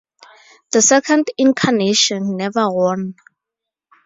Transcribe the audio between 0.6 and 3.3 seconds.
The second incarnation never won.